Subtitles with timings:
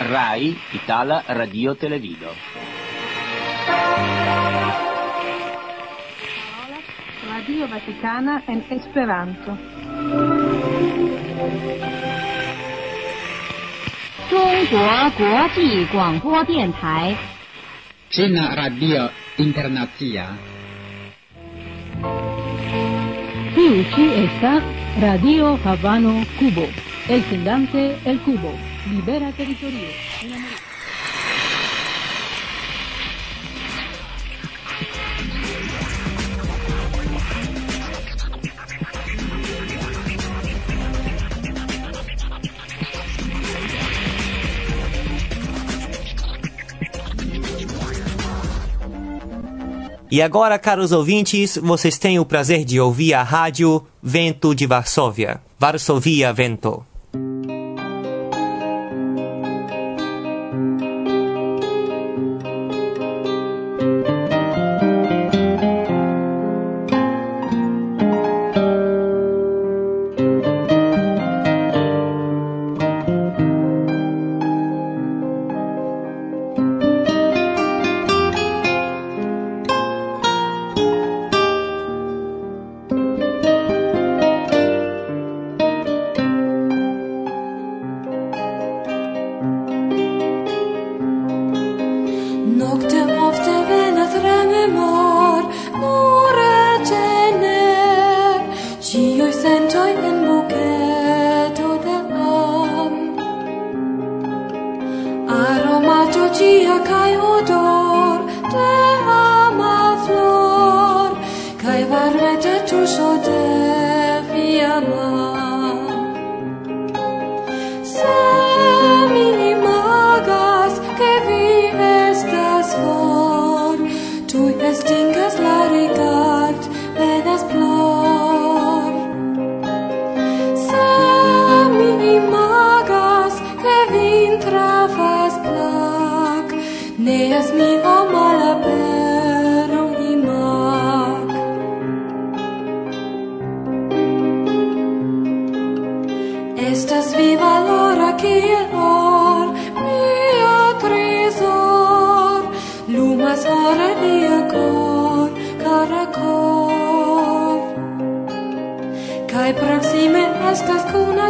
[0.00, 2.32] RAI Itala Radio Televido.
[7.28, 9.58] Radio Vaticana en Esperanto.
[18.08, 20.30] Cina Radio Internazia.
[23.54, 24.62] Tiuchi sta
[24.98, 26.66] Radio Havano Cubo,
[27.06, 28.69] el gigante El Cubo.
[28.86, 29.88] Libera territorio.
[50.10, 55.40] E agora, caros ouvintes, vocês têm o prazer de ouvir a rádio Vento de Varsóvia.
[55.56, 56.89] Varsovia Vento.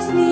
[0.01, 0.30] Trust me.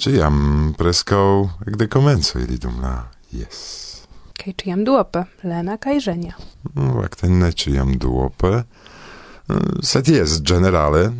[0.00, 3.58] Ciam prescau ekde komenco ili dum la jes.
[4.40, 6.38] Kaj ciam duope, Lena kaj Żenia.
[6.74, 8.62] No, mm, akte ne ciam duope,
[9.48, 11.10] mm, sed jes generale.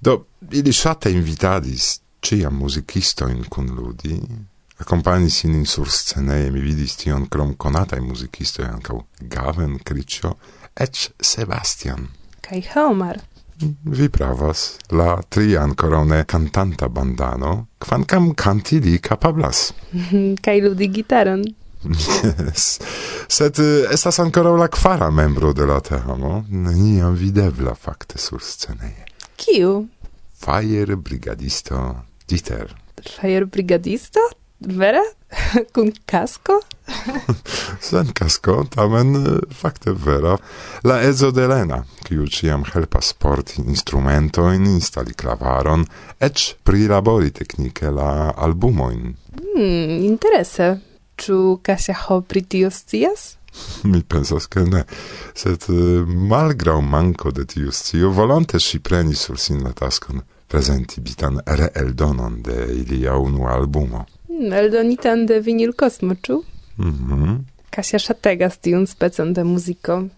[0.00, 4.16] Do, ili ŝate invitadis ciam muzicistojn kunludi,
[4.78, 10.34] accompagnis in sur sceneje, mi vidis tion krom konataj muzikistoj ankaŭ Gaven, Kriĉo,
[10.74, 12.08] eĉ Sebastian.
[12.40, 13.20] Kaj Helmar
[13.84, 19.72] vi pravas, la tri ancora ne cantanta bandano, quancam canti li capablas.
[20.44, 21.44] Kaj ludi gitaron.
[21.86, 22.78] yes.
[23.28, 29.06] Sed eh, estas ancora la quara membro de la teamo, neniam videbla fakte sur sceneje.
[29.36, 29.86] Kiu?
[30.36, 32.74] Fire brigadisto Dieter.
[33.02, 34.20] Fire brigadisto?
[34.58, 35.02] Vere?
[35.74, 36.60] Kun casco?
[37.80, 40.36] Sen casco, tamen eh, fakte vera.
[40.82, 45.84] La ezo de Lena, kiu ciam helpas porti instrumentoin, instali clavaron,
[46.20, 49.14] ec prilabori technike la albumoin.
[49.36, 50.76] Hmm, interesse
[51.16, 53.36] Ĉu Kasiaho pri tio scias?
[53.90, 54.84] Mi pensas che ne,
[55.34, 61.00] sed eh, malgrau manco de tiu scio, volonte si prenis sur sin la taskon prezenti
[61.00, 64.04] bitan reeldonon de ilia unu albumo.
[64.36, 66.42] Mm, eldonitan de vinil Cosmo, ču?
[66.76, 67.14] Mhm.
[67.14, 70.08] Mm Kasia Szategas tiun specon de muziko.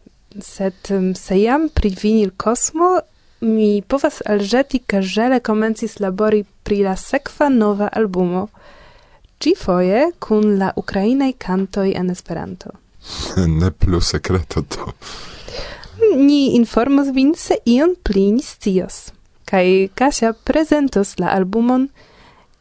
[0.40, 3.00] Sed um, sejam pri vinil kosmo
[3.40, 8.46] mi povas alĵeti ke ĵele komencis labori pri la sekva nova albumo.
[9.42, 12.70] Ĉifoje kun la ukrainaj kantoj en Esperanto.
[13.60, 14.92] ne plu sekreto to.
[15.98, 19.08] Mm, ni informos vin se ion pli ni scios.
[19.50, 21.88] Kaj Kasia prezentos la albumon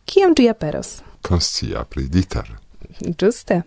[0.06, 2.48] kiam ĝi aperos conscia pri Dieter.
[3.18, 3.64] Giuste.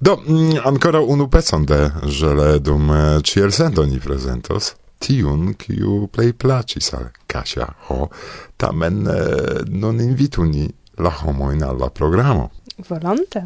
[0.00, 6.06] Do, mm, ancora unu pezon de żele dum eh, ciel sendo ni presentos tiun, kiu
[6.12, 8.08] plei placis al Kasia Ho,
[8.56, 12.50] tamen eh, non invitu ni la homoin alla programo.
[12.88, 13.42] Volonte.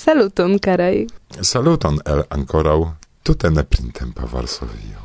[0.00, 1.06] Saluton, carai.
[1.42, 2.86] Saluton el ancorau
[3.22, 5.02] tute ne printempa Varsovio.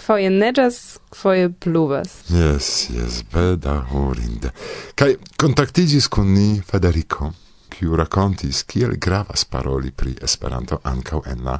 [0.00, 0.76] Foje neĝas,
[1.12, 2.14] foje pluvas.
[2.32, 4.52] Yes, yes, bedaŭrinde.
[4.96, 5.10] Kaj
[5.42, 7.28] kontaktiĝis kun ni Federico,
[7.74, 11.56] kiu rakontis kiel gravas paroli pri Esperanto ankaŭ en la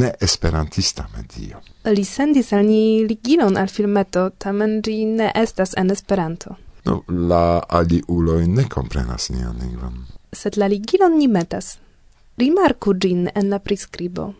[0.00, 1.60] neesperantista medio.
[1.84, 6.56] Li sendis al ni ligilon al filmeto, tamen ĝi ne estas en Esperanto.
[6.90, 10.02] No, la aliuloj ne komprenas nian lingvon.
[10.32, 11.76] Sed la ligilon ni metas.
[12.40, 14.32] Rimarku gin en la priscribo.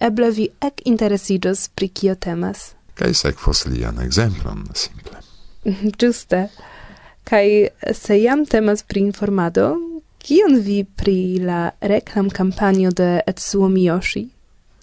[0.00, 2.74] Eble vi ec interesidos pri kio temas.
[2.94, 5.18] Kaj sekvos lian ekzemplon, simple.
[5.64, 6.42] Mhm, ĝuste.
[7.24, 7.48] Kaj
[7.94, 9.64] se jam temas pri informado,
[10.18, 14.28] kion vi pri la reklam kampanio de Etsuo Miyoshi?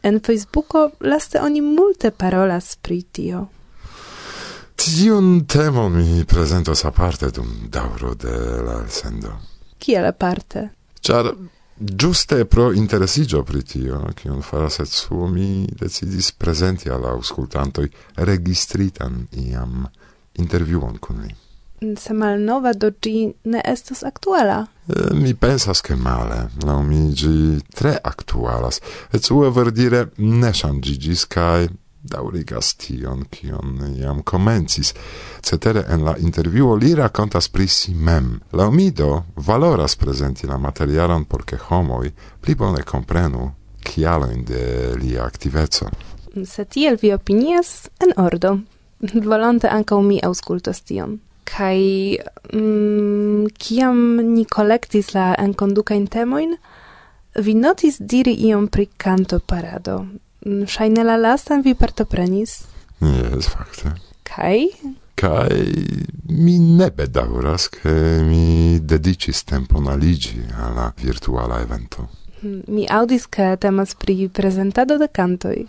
[0.03, 3.45] En Facebooko laste oni multe parolas pri tio.
[4.75, 8.35] Tiun temon mi prezentos aparte dum daŭro de
[8.67, 9.31] la elsendo.
[9.79, 10.69] Kiel aparte?
[11.01, 11.33] Ĉar Char
[11.81, 17.87] Giuste pro interesigio pri tio, kion faras et suo mi decidis presenti al auscultantoi
[18.27, 19.85] registritan iam
[20.43, 21.31] interviuon kun li.
[21.95, 24.67] Se malnova do gi ne estos aktuala?
[24.87, 28.81] Eh, mi pensas che male, no mi gi tre aktualas,
[29.13, 31.69] et sue verdire ne ŝanĝiĝis kaj
[32.01, 34.93] daurigas tion, kion jam comencis.
[35.41, 38.39] Cetere, en la interviuo li racontas pri si mem.
[38.51, 42.11] Laumido valoras presenti la materialon porque homoi
[42.41, 43.51] pli bone comprenu
[43.83, 45.89] kialoin de lia activeco.
[46.45, 48.59] Se tiel vi opinias, en ordo.
[48.99, 51.19] Volonte ankaŭ mi aŭskultos tion.
[51.49, 51.79] Kaj
[52.53, 56.57] mm, kiam ni kolektis la enkondukajn temojn,
[57.39, 60.03] vi notis diri iom pri kanto parado
[60.45, 62.61] Mm, Ŝajne la lastan vi partoprenis?
[63.01, 63.93] Yes, fakte.
[64.23, 64.69] Kaj?
[65.19, 65.65] Kai
[66.29, 67.91] mi ne bedauras, ke
[68.23, 72.07] mi dedicis tempon aligi alla virtuala evento.
[72.41, 75.65] Mm, mi aŭdis, ke temas pri prezentado de kantoj.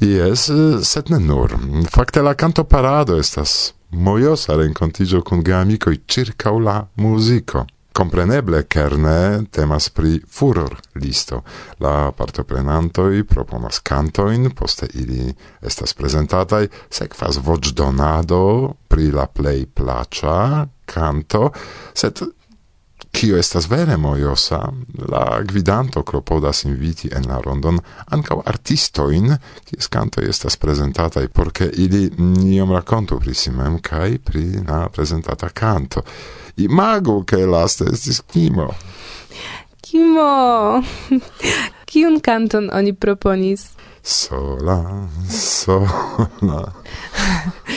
[0.00, 0.46] Jes,
[0.84, 1.56] sed ne nur.
[1.92, 7.66] Fakte la canto parado estas mojosa renkontiĝo kun geamikoj circa la muziko.
[7.92, 11.42] Compreneble kerne temas pri furor listo.
[11.82, 15.26] La partoprenantoi proponas cantoin, poste ili
[15.60, 18.42] estas prezentataj, sekvas voĉdonado
[18.88, 21.50] pri la plej plaĉa canto,
[21.94, 22.22] sed
[23.12, 24.72] Kio estas vere mojosa,
[25.08, 29.34] la gvidanto klopodas inviti en la rondon ankaŭ artistojn,
[29.66, 32.04] kies kantoj estas prezentataj por ke ili
[32.54, 36.02] iom rakontu pri si mem kaj pri la prezentata kanto.
[36.56, 38.70] Imagu ke laste estis Kimo.
[39.82, 40.82] Kimo!
[41.90, 43.70] Kiun kanton oni proponis?
[44.02, 46.72] Sola, sola.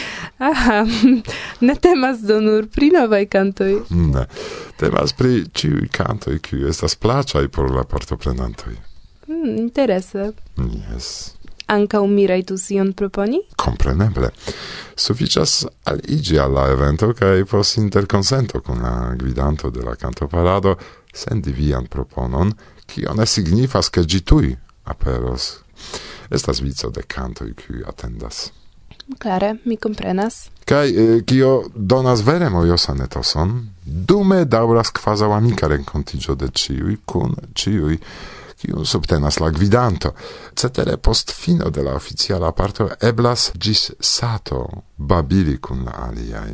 [0.43, 0.85] Aha,
[1.67, 3.75] ne temas do nur pri novaj kantoj.
[3.89, 4.25] Ne,
[4.79, 8.75] temas pri ĉiuj kantoj, kiuj estas plaĉaj por la partoprenantoj.
[9.27, 10.33] Mm, interese.
[10.57, 11.07] Yes.
[11.71, 13.39] Ankaŭ mi rajtus ion proponi?
[13.55, 14.29] Kompreneble.
[14.95, 20.75] Suficias al igi la evento kaj pos interkonsento kun la gvidanto de la kantoparado
[21.13, 22.51] sendi vian proponon,
[22.85, 24.51] kio ne signifas, ke ĝi tuj
[24.83, 25.59] aperos.
[26.29, 28.49] Estas vico de kantoj, kiuj atendas.
[29.19, 30.49] Klare, mi comprenas.
[30.65, 37.35] Kaj eh, kio donas vere mojosan etoson, dume dauras kvazaŭ amika renkontiĝo de ciui, kun
[37.55, 37.99] ciui,
[38.61, 40.13] kiun subtenas la gvidanto.
[40.55, 44.67] Cetere post fino de la oficiala parto eblas gis sato
[44.97, 46.53] babili kun la aliaj.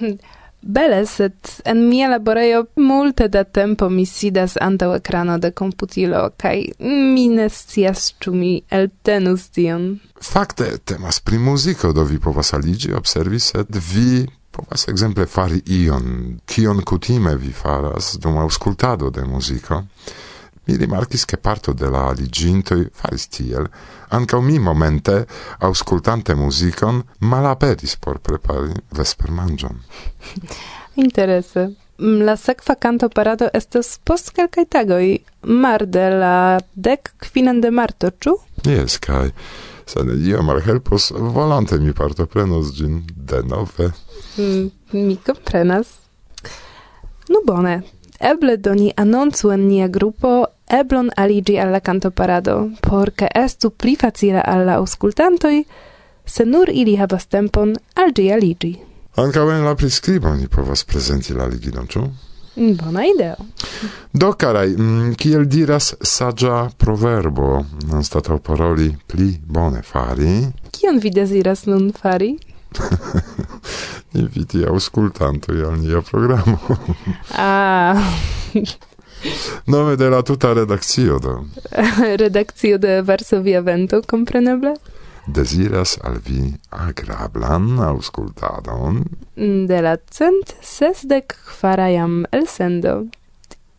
[0.66, 1.34] Bele, sed
[1.68, 7.50] en mia laborejo multe da tempo mi sidas antau ekrano de computilo, kai mi ne
[7.52, 9.98] scias ĉu mi eltenus tion.
[10.24, 16.38] Fakte temas pri muziko, do vi povas aligi, observi, sed vi povas exemple fari ion,
[16.46, 19.82] kion kutime vi faras dum auskultado de muziko.
[20.66, 23.68] Mi rimarcis che parto de la aligintoi faris tiel,
[24.08, 25.26] ancau mi momente,
[25.58, 29.82] auscultante musicon, malaperis por prepari vespermangion.
[31.04, 31.74] Interesse.
[31.98, 36.36] Mm, la sekva canto parado estas post kelkaj tagoj, marde la
[36.74, 38.34] dek kvinan de marto, ĉu?
[38.66, 39.30] Jes, kaj
[40.04, 43.90] ne io malhelpos volante mi partoprenos ĝin denove.
[44.38, 45.86] Mm, mi komprenas.
[47.28, 47.82] Nu bone,
[48.20, 53.96] eble do ni anoncu en nia grupo eblon aligi alla cantoparado, por che estu pli
[53.96, 55.66] facile alla auscultantoi,
[56.24, 58.78] se nur ili havas tempon algi aligi.
[59.16, 62.02] Anca en la priskribo ni povas prezenti la ligilon, ĉu?
[62.54, 63.36] Bona ideo.
[64.12, 70.46] Do, karaj, mm, kiel diras saggia proverbo, non stato paroli pli bone fari...
[70.70, 72.38] Kion vi desiras nun fari?
[74.20, 76.58] Inviti auscultantoi al nia programo.
[77.38, 78.02] ah...
[79.66, 81.44] Nome de la tuta redakcio do.
[82.22, 84.74] redakcio de Varsovia Vento, compreneble?
[85.26, 89.04] Deziras al vi agrablan auscultadon
[89.36, 93.06] mm, de la cent sesdek kvarajam elsendo.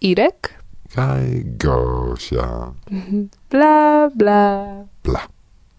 [0.01, 0.55] Irek
[0.95, 2.73] kaj Gosia.
[3.51, 4.85] bla, bla.
[5.03, 5.27] Bla.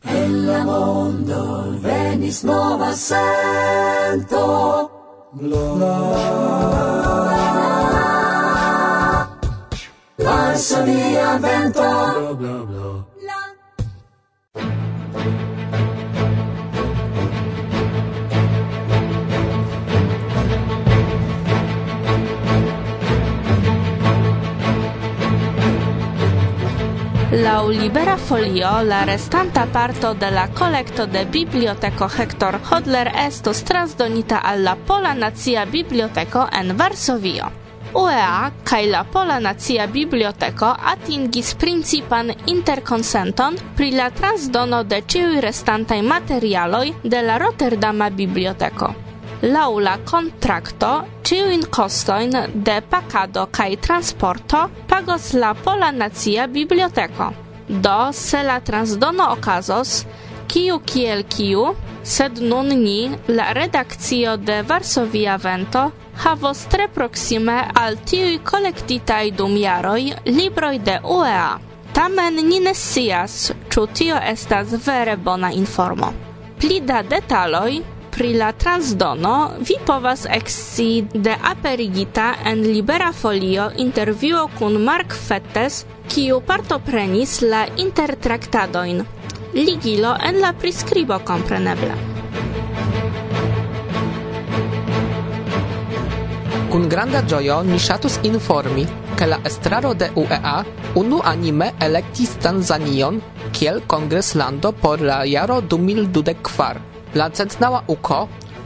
[0.04, 4.44] En la mondo venis nova sento.
[5.32, 7.75] Bla, bla, bla.
[10.18, 13.06] Lascia via vento bla bla bla la.
[27.68, 34.76] Libera Folio la restanta parto de la collecto de biblioteco Hector Hodler estos transdonita alla
[34.76, 37.65] Pola Nacia Biblioteco en Varsovio.
[37.96, 45.98] UEA kaj la Pola Nacia Biblioteko atingis principan interkonsenton pri la transdono de ĉiuj restantaj
[46.02, 46.84] materialoj
[47.14, 48.90] de la Rotterdama Biblioteko.
[49.56, 50.92] Laŭ la kontrakto
[51.28, 52.36] ĉiujn kostojn
[52.68, 54.62] de pakado kaj transporto
[54.92, 57.32] pagos la Pola Nacia Biblioteko.
[57.68, 60.02] Do se la transdono okazos,
[60.52, 61.70] kiu kiel kiu,
[62.02, 65.90] sed nun ni, la redakcio de Varsovia Vento,
[66.24, 71.48] havos tre proxime al tiuj kolektitaj dum jaroj libroj de UEA.
[71.96, 76.12] Tamen ni ne scias, ĉu tio estas vere bona informo.
[76.60, 77.80] Pli da detaloj
[78.16, 85.84] pri la transdono vi povas ekscii de aperigita en Libera Folio intervjuo kun Mark Fettes,
[86.08, 89.04] kiu partoprenis la intertraktadojn.
[89.54, 92.15] Ligilo en la priskribo kompreneble.
[96.66, 98.82] Kun granda gioio ni ŝatus informi,
[99.14, 100.54] ke la estraro de UEA
[100.98, 103.20] unu anime elektis Tanzanion
[103.54, 106.82] kiel kongreslando por la jaro 2024.
[107.14, 108.18] La centnaŭa uko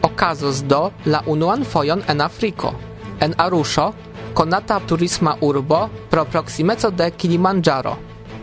[0.08, 2.72] okazos do la unuan fojon en Afriko.
[3.20, 3.90] En Arusho,
[4.34, 7.96] konata turisma urbo pro proximeco de Kilimanjaro.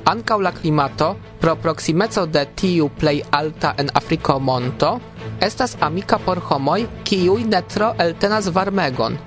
[0.06, 5.00] Ankaŭ la klimato pro proximeco de tiu plej alta en Afriko monto
[5.42, 9.18] estas amika por homoj kiuj ne tro eltenas varmegon,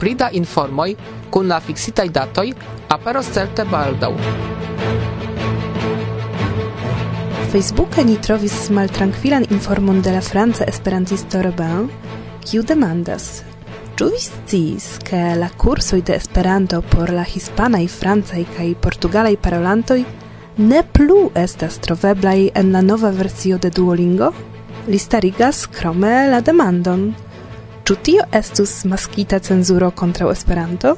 [0.00, 0.94] Pli da informoj
[1.30, 2.48] kun la fiksitaj datoj
[2.88, 4.14] aperos certe baldaŭ.
[7.52, 11.88] Facebooke ni trovis maltrankvilan informon de la franca esperantisto Robin,
[12.46, 13.30] kiu demandas
[14.00, 19.98] Ĉu vi sciis, ke la kursoj de Esperanto por la hispanaj, francaj kaj portugalaj parolantoj
[20.56, 24.30] ne plu estas troveblaj en la nova versio de Duolingo?
[24.88, 27.10] Li starigas krome la demandon
[27.90, 30.92] Ĉu tio estus maskita cenzuro kontraŭ Esperanto?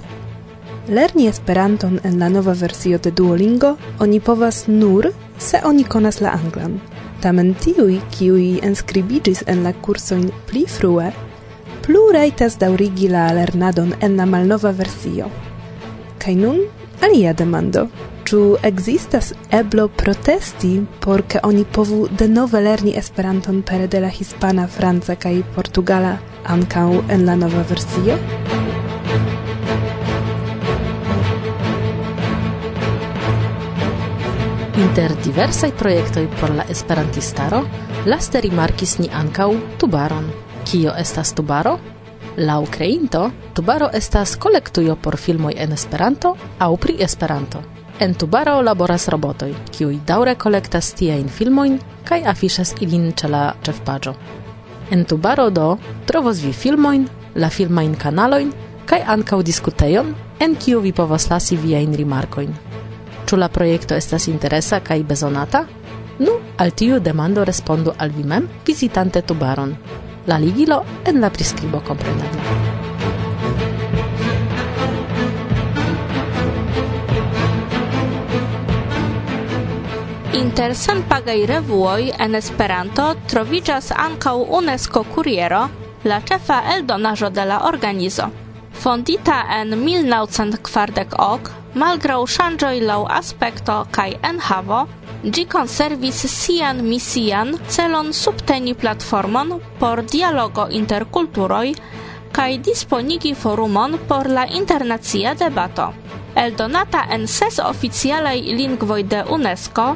[0.93, 3.71] Lerni Esperanton en la nova versio de Duolingo
[4.05, 5.09] oni povas nur
[5.39, 6.75] se oni konas la anglan.
[7.25, 11.09] Tamen tiuj, kiuj enskribiĝis en la kursojn pli frue,
[11.87, 15.33] plu rajtas daŭrigi la lernadon en la malnova versio.
[16.21, 16.61] Kaj nun
[17.01, 17.89] alia demando.
[18.33, 20.71] Ĉu existas eblo protesti
[21.05, 26.13] por ke oni povu denove lerni Esperanton pere de la hispana, franca kaj portugala
[26.55, 28.17] ankaŭ en la nova versio?
[34.81, 37.61] Inter diversaj projektoj por la esperantistaro
[38.07, 40.33] laste rimarkis ni ankaŭ tubaron.
[40.65, 41.77] Kio estas tubaro?
[42.37, 47.82] La Ukrainto tubaro estas kolektujo por filmoj en Esperanto aŭ pri Esperanto.
[48.03, 51.77] En Tubaro laboras robotoj, kiuj daŭre kolektas tiajn filmojn
[52.09, 54.15] kaj afiŝas ilin ĉe la ĉefpaĝo.
[54.91, 55.69] En Tubaro do
[56.11, 57.05] trovos vi filmojn,
[57.39, 58.51] la filmajn kanalojn
[58.91, 60.11] kaj ankaŭ diskutejon,
[60.43, 62.51] en kiu vi povas lasi viajn rimarkojn.
[63.31, 65.63] Ĉu la projekto estas interesa kaj bezonata?
[66.19, 69.77] Nu, al tiu demando respondu al vi mem vizitante Tubaron.
[70.27, 72.82] La ligilo en la priskribo kompreneble.
[80.33, 85.59] Inter senpagaj revuoj en Esperanto troviĝas ankaŭ UNESCO Kuriero,
[86.09, 88.31] la ĉefa eldonaĵo de la organizo.
[88.83, 91.51] Fondita en 1940 ok,
[91.83, 94.79] malgraŭ ŝanĝoj laŭ aspekto kaj enhavo,
[95.23, 101.75] ĝi konservis sian misian celon subteni platformon por dialogo inter kulturoj
[102.33, 105.93] kaj disponigi forumon por la internacia debato.
[106.35, 109.87] Eldonata en ses oficialaj lingvoj de UNESCO,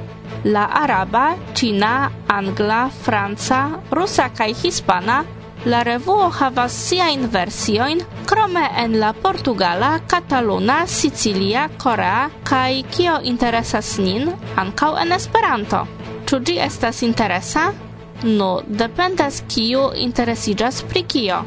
[0.53, 1.95] la araba, ĉina,
[2.31, 5.25] angla, franca, rusa kaj hispana
[5.67, 13.97] La revuo havas siajn versiojn, krome en la portugala, kataluna, sicilia, korea kaj kio interesas
[13.99, 14.31] nin
[14.63, 15.81] ankaŭ en Esperanto.
[16.31, 17.65] Ĉu ĝi estas interesa?
[18.23, 21.43] No, dependas kiu interesiĝas pri kio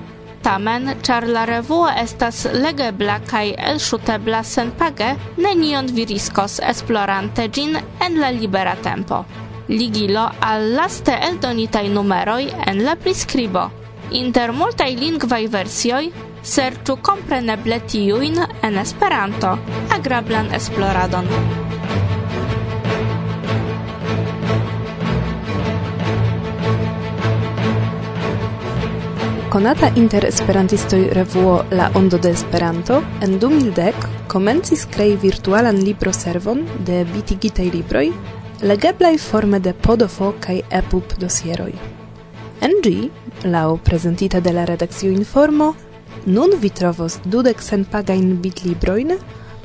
[0.49, 8.17] tamen, char la revuo estas legebla kaj elŝutebla senpage, nenion vi riskos esplorante ĝin en
[8.23, 9.21] la libera tempo.
[9.69, 12.41] Ligilo al laste eldonitaj numeroj
[12.71, 13.67] en la priskribo.
[14.23, 16.03] Inter multaj lingvaj versioj
[16.41, 19.57] serĉu kompreneble tiujn en Esperanto.
[19.99, 21.68] Agrablan esploradon!
[29.49, 33.93] Konata inter esperantistoj revuo La Ondo de Esperanto en 2010
[34.27, 38.11] komencis krei virtualan libroservon de bitigitaj libroj,
[38.61, 41.73] legeblaj forme de podofo kaj EPUB dosieroj.
[42.61, 43.09] En ĝi,
[43.43, 45.73] laŭ prezentita de la redakcio informo,
[46.25, 49.17] nun vi trovos dudek senpagajn bitlibrojn,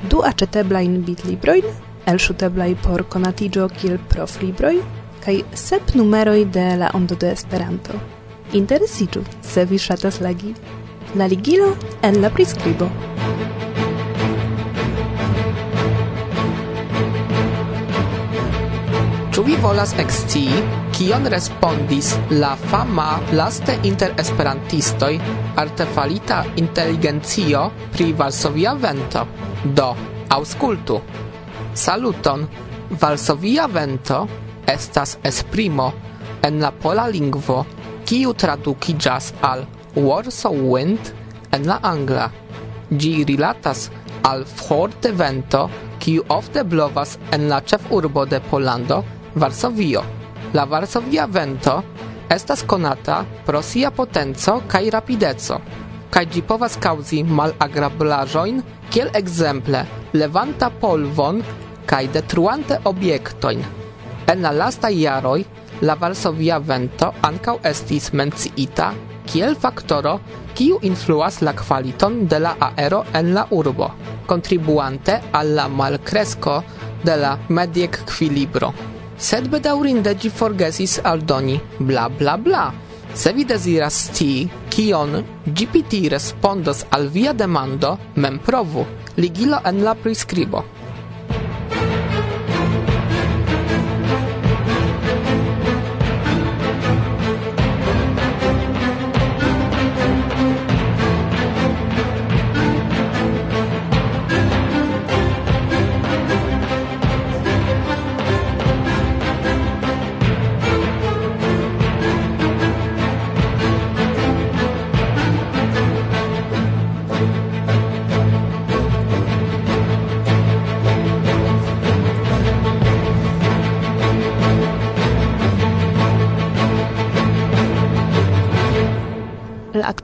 [0.09, 1.69] du aĉeteblajn bitlibrojn,
[2.09, 4.75] elŝuteblaj por konatiĝo kiel proflibroj
[5.21, 8.14] kaj sep numeroj de La Ondo de Esperanto.
[8.55, 10.53] Interesiĝu, se vi ŝatas legi.
[11.19, 11.73] La ligilo
[12.07, 12.87] en la priskribo.
[19.35, 20.63] Ĉu vi volas ekscii
[20.95, 25.11] kion respondis la fama laste inter esperantistoj
[25.59, 29.27] artefalita inteligencio pri Varsovia vento?
[29.65, 29.91] Do,
[30.31, 31.01] aŭskultu.
[31.73, 32.47] Saluton.
[33.01, 34.27] Varsovia vento
[34.71, 35.91] estas esprimo
[36.45, 37.65] en la pola lingvo
[38.05, 39.63] kiu tradukiĝas al
[39.97, 41.09] Warsaw Wind
[41.55, 42.27] en la angla.
[42.91, 43.87] Ĝi rilatas
[44.29, 45.63] al forte vento
[46.03, 49.01] kiu ofte blovas en la ĉefurbo de Polando,
[49.35, 50.03] Varsovio.
[50.53, 51.79] La Varsovia vento
[52.29, 55.59] estas konata pro sia potenco kaj rapideco,
[56.13, 58.61] kaj ĝi povas kaŭzi malagrablaĵojn,
[58.93, 59.81] kiel ekzemple
[60.13, 61.41] levanta polvon
[61.89, 63.65] kaj detruante objektojn.
[64.29, 65.39] En la lastaj jaroj
[65.81, 68.93] la Varsovia vento ankaŭ estis menciita
[69.25, 70.19] kiel faktoro,
[70.55, 73.89] kiu influas la kvaliton de la aero en la urbo,
[74.25, 76.61] kontribuante al la malkresko
[77.03, 78.71] de la mediekvilibro.
[79.17, 82.65] Sed bedaŭrinde ĝi forgesis aldoni bla bla bla.
[83.15, 88.83] Se vi deziras scii kion GPT respondos al via demando, mem provu
[89.15, 90.65] ligilo en la priskribo.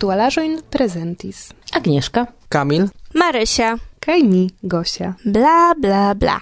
[0.01, 2.25] Aktualaĵojn prezentis Agnieszka.
[2.49, 3.77] Kamil, Marysia.
[4.01, 5.13] kaj mi, Gosia.
[5.23, 6.39] Bla, bla, bla.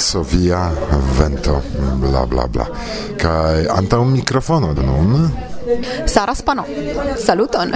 [0.00, 0.72] Varsovia
[1.18, 1.62] vento
[1.96, 2.66] bla bla bla
[3.16, 5.30] Kai anta un microfono nun
[6.04, 6.64] Sara Spano.
[7.16, 7.70] Saluton.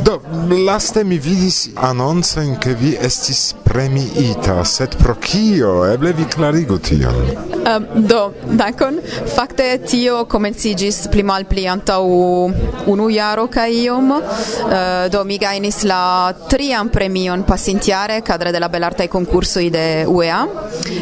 [0.00, 5.84] Do, laste mi vidis anoncen, che vi estis premiita, sed pro kio?
[5.90, 7.18] Eble vi klarigu tion.
[7.66, 9.00] Um, do, dankon.
[9.34, 12.00] Fakte tio komencigis pli malpli antaŭ
[12.92, 14.12] unu jaro kaj iom.
[14.16, 20.44] Uh, do mi gajnis la trian premion pasintjare kadre de la belartaj konkursoj de UEA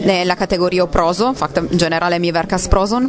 [0.04, 3.08] ne la kategorio prozo, fakte ĝenerale mi verkas prozon,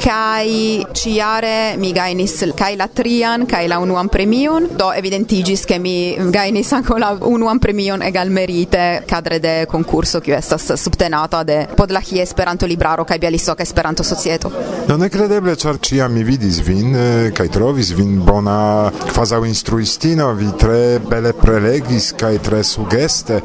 [0.00, 0.48] kaj
[0.94, 5.96] ĉiare mi gajnis kaj la trian kaj la unuan premion, do evidentiĝis ke mi
[6.34, 12.66] gajnis ankaŭ la unuan premion egalmerite cadre de concurso kiu estas subtenata de Podlahie Esperanto
[12.66, 14.50] Libraro kaj Bialistoka Esperanto Societo.
[14.88, 20.32] Do ne kredeble ĉar ĉiam mi vidis vin eh, kaj trovis vin bona kvazaŭ instruistino,
[20.38, 23.40] vi tre bele prelegis kaj tre sugeste,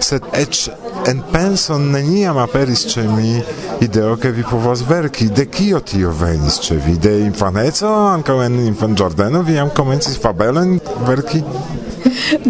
[0.00, 0.68] sed eĉ
[1.10, 3.40] en penson neniam aperis ĉe mi
[3.84, 5.28] ideo ke vi povas verki.
[5.28, 6.96] De kio tio venis ĉe vi?
[7.02, 7.90] De infaneco?
[8.12, 11.42] Ankaŭ en infanĝardeno vi jam komencis fabelojn verki?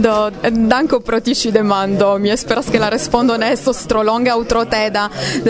[0.04, 2.12] Do, danko pro tiu ĉi demando.
[2.18, 5.08] Mi esperas ke la respondo ne estos tro longa aŭ tro teda,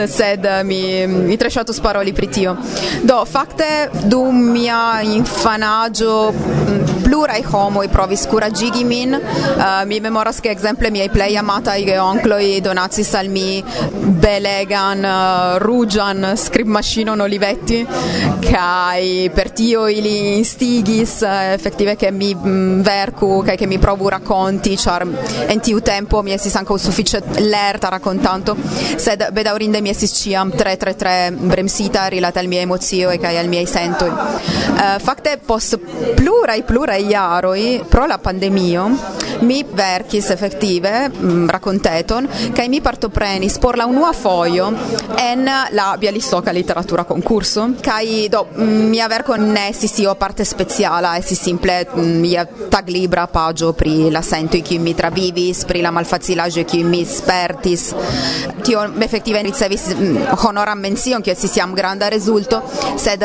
[0.09, 2.57] sed eh, mi mi tre ŝatus paroli pri tio.
[3.03, 3.69] Do, fakte
[4.11, 9.15] dum mia infanaĝo mm, pluraj homoj provis kuraĝigi min.
[9.15, 13.63] Uh, mi memoras ke ekzemple miaj plej amataj geonkloj donacis al mi
[14.23, 17.83] belegan uh, ruĝan skribmaŝinon Olivetti
[18.47, 19.03] kaj
[19.37, 24.73] per tio ili instigis uh, efektive ke mi mm, verku kaj ke mi provu racconti,
[24.81, 25.05] ĉar
[25.53, 28.55] en tiu tempo mi estis ankaŭ sufiĉe lerta rakontanto,
[28.97, 33.51] sed bedaŭrinde mi estis ĉiam tre tre tre bremsita rilate al miaj emocioj kaj al
[33.53, 34.09] miaj sentoj.
[34.09, 35.77] Uh, fakte post
[36.17, 38.89] pluraj pluraj jaroj pro la pandemio
[39.43, 44.71] mi verkis efektive mm, rakonteton kaj mi partoprenis por la unua fojo
[45.19, 51.17] en la Bialistoka literatura konkurso kaj do mm, mia verko ne estis io parte speciala,
[51.19, 56.63] estis simple mm, mia taglibra paĝo pri la sento kiu mi travivis, pri la malfacilaĵo
[56.71, 57.89] kiu mi spertis.
[58.63, 62.61] Tio efektive ricevis mm, honoran mencion, kiu estis jam granda rezulto,
[62.97, 63.25] sed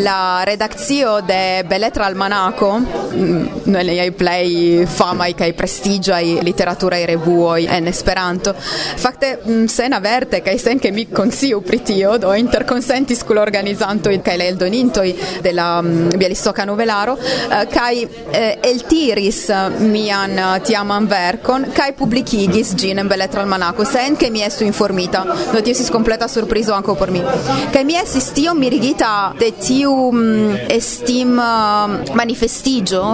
[0.00, 8.56] la redakcio de Beletra Almanaco, mm, liaj plej famaj kaj prestiĝaj literaturaj revuoj en Esperanto,
[8.56, 14.16] fakte mm, sen averte kaj sen ke mi konsciu pri tio, do interkonsentis kun organizantoj
[14.24, 15.06] kaj la eldonintoj
[15.44, 19.44] de la mm, Bialistoka novelaro, eh, kaj eh, eltiris
[19.80, 25.24] mian eh, tiaman verkon kaj publikigis ĝin en Beletra Almanaco sen ke mi estu informita.
[25.52, 27.22] Do tio estis kompleta surprizo ankaŭ por mi.
[27.72, 33.04] Kaj mi estis tiom mirigita de tiu mm, estim uh, manifestiĝo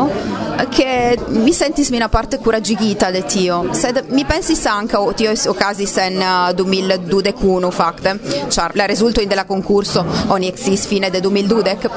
[0.75, 3.62] ke mi sentis min aparte kuraĝigita de tio.
[3.75, 8.16] Sed mi pensis ankaŭ tio okazis en uh, 2021 fakte,
[8.51, 11.88] ĉar la rezultoj de la konkurso oni eksis fine de 2012,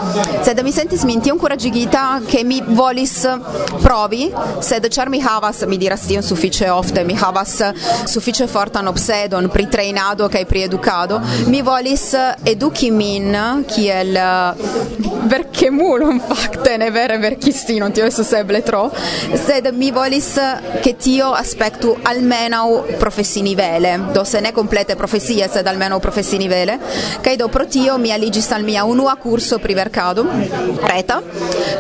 [0.45, 3.15] sed mi sentis min tiom kuraĝigita ke mi volis
[3.83, 4.29] provi,
[4.61, 7.55] sed ĉar mi havas, mi diras tion sufiĉe ofte, mi havas
[8.11, 12.11] sufiĉe fortan obsedon pri trejnado kaj pri edukado, mi volis
[12.45, 13.35] eduki min
[13.67, 14.17] kiel
[15.29, 18.83] verkemulon fakte, ne vere verkistinon, tio estas eble tro,
[19.45, 20.33] sed mi volis
[20.81, 26.79] che tio aspectu almeno professi nivele, do se ne complete professie, sed almeno professi nivele,
[27.21, 30.25] kai do pro tio mi aligis al mia unua curso pri vercado,
[30.81, 31.21] reta,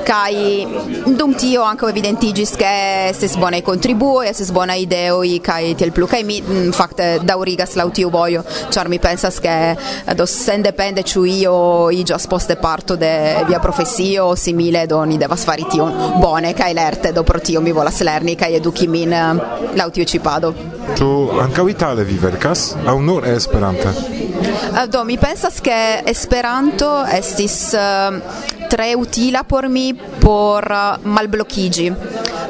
[0.03, 0.65] kai
[1.05, 6.23] dum tio anche evidentigis che i bonaj kontribuoj, estis bonaj i kai tiel plu kai
[6.23, 11.23] mi mm, fakte daŭrigas laŭ tiu vojo, char mi pensas che eh, do sendepende ciu
[11.23, 16.53] io i già sposte parto de via professio simile do ni devas fari tion bone
[16.53, 19.41] kai lerte do pro tio mi volas lerni kai eduki min eh,
[19.73, 20.53] lau tiu cipado.
[20.95, 23.89] Tu Ĉu vitale itale vi verkas aŭ nur esperante?
[23.89, 27.75] Eh, do mi pensas che Esperanto estis
[28.69, 30.65] tre utila por mi por
[31.03, 31.91] malblokigi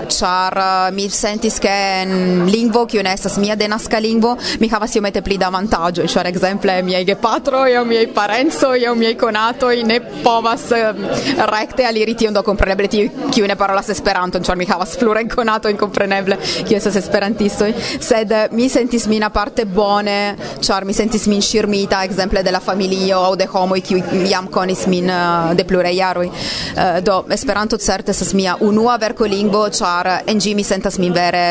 [0.08, 4.96] char uh, mi sentis che en lingvo che ne estas mia denaska lingvo mi havas
[4.96, 10.00] iomete pli da vantaĝo ĉar ekzemple miaj gepatroj aŭ miaj parencoj aŭ conato e ne
[10.24, 11.06] povas ehm,
[11.50, 15.30] recte ali aliri tion do ti tiu kiu ne parola esperanto char mi havas plurajn
[15.30, 17.66] conato kompreneble chi estas esperantisto
[18.00, 23.20] sed eh, mi sentis mina parte bone char mi sentis min shirmita ekzemple della familio
[23.20, 26.28] o de homo kiu iam conis min uh, de pluraj jaroj.
[26.28, 31.14] Uh, do Esperanto certe estas mia unua verkolingvo ĉar bar in gji mi sentas min
[31.14, 31.44] vere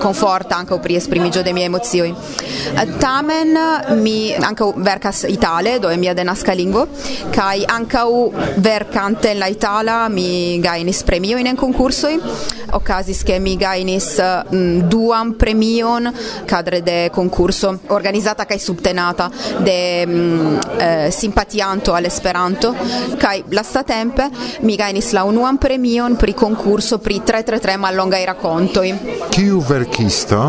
[0.00, 3.56] komfort mm, ankaŭ pri esprimiĝo de mie emozioni eh, Tamen
[4.02, 6.86] mi anche verkas itale, do en mia denaska lingvo,
[7.34, 8.04] kaj anche
[8.56, 12.18] verkante vercante la itala mi gajnis premiojn en konkursoj.
[12.72, 14.18] Okazis che mi gajnis
[14.50, 16.12] mm, duan premion
[16.44, 22.74] kadre de konkurso organizzata kaj subtenata de mm, eh, simpatianto al Esperanto
[23.18, 24.28] kaj lastatempe
[24.60, 28.88] mi gajnis la unuan premion pri konkurso pri 333 mallongaj rakontoj.
[29.30, 30.40] Kiu verkisto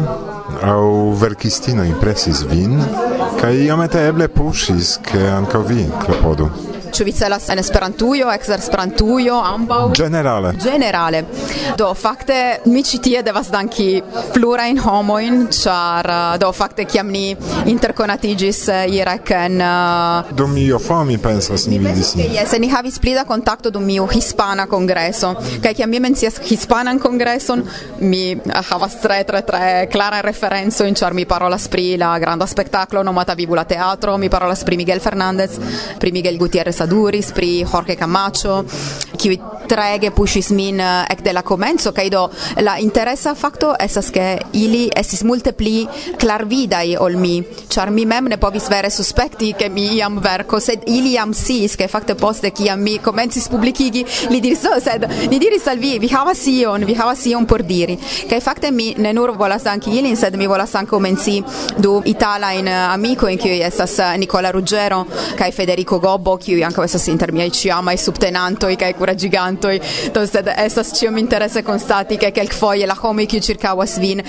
[0.63, 2.79] Au verkistino impresis vin
[3.37, 6.49] ca iomete eble puŝis, che anco vi klopodu?
[6.93, 9.91] Ĉu vi celas en Esperantujo, ekster Esperantujo, ambaŭ?
[9.97, 10.53] Generale.
[10.63, 11.23] Generale.
[11.77, 14.01] Do fakte mi ĉi tie devas danki
[14.33, 17.35] plurajn homojn, ĉar uh, do fakte kiam ni
[17.71, 22.13] interkonatiĝis uh, Irak en uh, dum io fami pensas ni vidis.
[22.17, 26.99] Jes, ni havis pli da kontakto dum mia hispana kongreso kaj kiam mi mencias hispanan
[27.03, 27.63] kongreson
[27.99, 32.47] mi uh, havas tre tre tre klara referenco in ĉar mi parolas pri la granda
[32.47, 35.59] spektaklo nomata Vivula Teatro, mi parolas pri Miguel Fernandez,
[35.99, 38.63] pri Miguel Gutierrez Saduris, pri Jorge Camacho,
[39.17, 39.37] kiuj
[39.67, 42.23] trege pushis min eh, ekde la komenco kaj do
[42.63, 45.85] la interesa fakto estas ke ili estis multe pli
[46.19, 47.35] klarvidaj ol mi,
[47.69, 51.75] ĉar mi mem ne povis vere suspekti ke mi iam verko, sed ili jam sciis
[51.75, 55.97] ke fakte poste kiam mi komencis publikigi, li diris so sed li diris al vi
[55.99, 57.97] vi havas ion, vi havas ion por diri.
[58.29, 61.41] Kaj fakte mi ne nur volas anki ilin, sed mi volas anki komenci
[61.77, 65.03] du itala in eh, amiko in kiu estas eh, Nicola Ruggero
[65.37, 69.75] kaj Federico Gobbo kiu ankaŭ estas inter miaj ĉiamaj subtenantoj kaj kuraĝigantoj.
[70.13, 74.21] Do sed estas ĉiam interese che ke kelkfoje la homoj circa was vin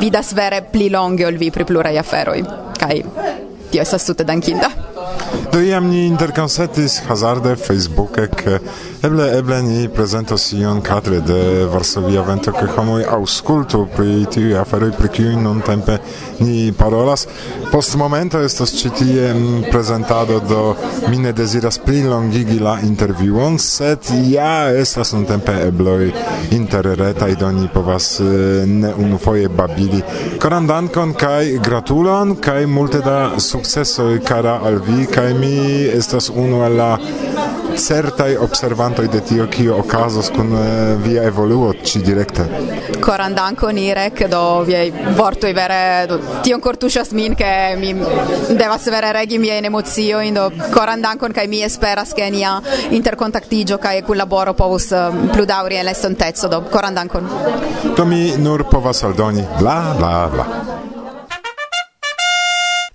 [0.00, 2.42] vidas vere pli longe ol vi pri plurai aferoi
[2.78, 3.04] kai
[3.70, 4.70] tio estas tute dankinda.
[5.52, 8.44] Do iam ni interconsetis hazarde Facebookek
[9.00, 14.90] Eble eble ni prezentos ion kadre de Varsovia vento ke homoj aŭskultu pri tiuj aferoj
[14.98, 15.94] pri kiuj nuntempe
[16.42, 17.24] ni parolas.
[17.72, 20.74] Post momento estos ĉi tie mm, prezentado do
[21.08, 26.10] mi ne deziras plilongigi la intervjuon, sed ja estas nuntempe ebloj
[26.58, 28.10] interretaj do ni povas
[28.66, 30.02] ne unufoje babili.
[30.44, 35.56] Koran dankon kaj gratulon kaj multe da sukcesoj kara al vi kaj mi
[35.88, 36.92] estas unu el la
[37.76, 42.46] certai observantoj de tio kio okazos kun eh, via evoluo ĉi direkte.
[43.00, 47.94] Koran dankon Irek do viaj vortoj vere do tion kortuŝas min ke mi
[48.58, 52.56] devas vere regi miajn emociojn do koran dankon kaj mi esperas ke nia
[52.90, 57.30] interkontaktiĝo kaj kunlaboro povus eh, plu daŭri en estonteco do koran dankon.
[57.96, 60.69] Do mi nur povas aldoni la la la.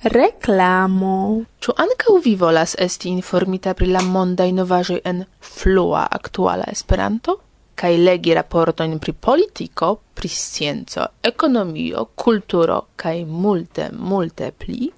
[0.05, 1.41] Reklamo.
[1.65, 7.33] Ĉu ankaŭ vi volas esti informita pri la mondaj novaĵoj en flua aktuala Esperanto?
[7.75, 14.91] Kaj legi raportojn pri politiko, pri scienco, ekonomio, kulturo kaj multe, multe pli?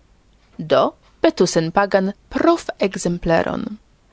[0.57, 0.83] Do,
[1.23, 3.63] petu senpagan prof exempleron.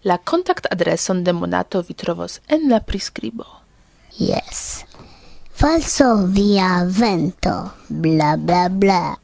[0.04, 3.44] La kontakt adreson de Monato vi trovos en la priskribo.
[4.20, 4.84] Yes.
[5.50, 7.58] Falso via vento.
[7.88, 9.23] Bla bla bla.